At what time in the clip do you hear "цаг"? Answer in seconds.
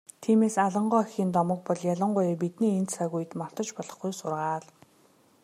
2.93-3.11